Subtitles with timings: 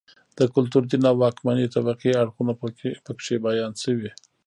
[0.37, 2.67] د کلتور، دین او واکمنې طبقې اړخونه په
[3.21, 4.11] کې بیان شوي